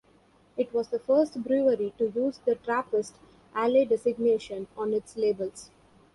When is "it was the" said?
0.57-0.97